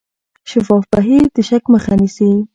[0.51, 2.29] شفاف بهیر د شک مخه نیسي.